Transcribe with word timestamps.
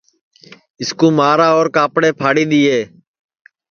اِس 0.81 0.89
کُو 0.99 1.07
مارا 1.17 1.47
اور 1.57 1.67
کاپڑے 1.75 2.09
پھاڑی 2.19 2.43
دِیئے 2.51 2.77